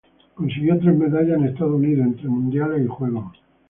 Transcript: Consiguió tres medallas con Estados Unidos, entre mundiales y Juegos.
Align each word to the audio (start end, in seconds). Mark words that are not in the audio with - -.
Consiguió 0.33 0.79
tres 0.79 0.97
medallas 0.97 1.37
con 1.37 1.45
Estados 1.45 1.75
Unidos, 1.75 2.07
entre 2.07 2.27
mundiales 2.27 2.83
y 2.85 2.87
Juegos. 2.87 3.37